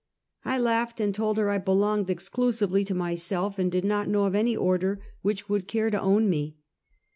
[0.43, 4.33] I laughed, and told her I belonged exclusively to myself, and did not know of
[4.33, 6.55] any order which would care to own me.